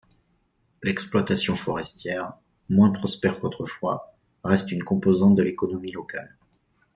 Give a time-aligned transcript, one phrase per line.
[0.81, 2.33] L'exploitation forestière,
[2.71, 6.35] moins prospère qu'autrefois, reste une composante de l'économie locale.